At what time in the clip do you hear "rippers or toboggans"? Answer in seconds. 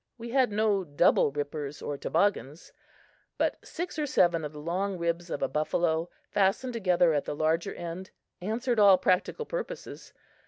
1.31-2.73